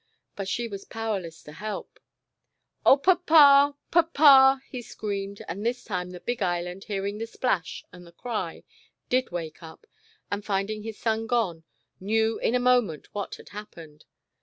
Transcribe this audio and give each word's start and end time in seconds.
But 0.35 0.47
she 0.47 0.67
was 0.67 0.83
powerless 0.83 1.43
to 1.43 1.51
help." 1.51 1.99
Oh, 2.87 2.97
Papa, 2.97 3.75
Papa," 3.91 4.63
he 4.67 4.81
screamed, 4.81 5.43
and 5.47 5.63
this 5.63 5.83
time 5.83 6.09
the 6.09 6.19
big 6.19 6.41
Island, 6.41 6.85
hearing 6.85 7.19
the 7.19 7.27
splash 7.27 7.85
and 7.93 8.07
the 8.07 8.11
cry, 8.11 8.63
did 9.09 9.29
wake 9.29 9.61
up, 9.61 9.85
and 10.31 10.43
finding 10.43 10.81
his 10.81 10.97
son 10.97 11.27
gone, 11.27 11.65
knew 11.99 12.39
in 12.39 12.55
a 12.55 12.59
moment 12.59 13.13
what 13.13 13.35
had 13.35 13.49
happened. 13.49 14.05